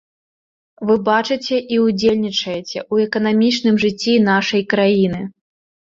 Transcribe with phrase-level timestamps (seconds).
[0.89, 5.21] Вы бачыце і ўдзельнічаеце ў эканамічным жыцці нашай краіны.